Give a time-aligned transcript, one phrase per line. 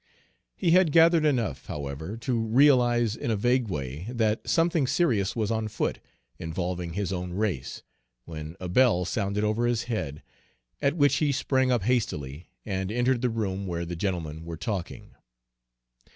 [0.55, 5.51] He had gathered enough, however, to realize, in a vague way, that something serious was
[5.51, 5.99] on foot,
[6.39, 7.83] involving his own race,
[8.25, 10.23] when a bell sounded over his head,
[10.81, 15.11] at which he sprang up hastily and entered the room where the gentlemen were talking.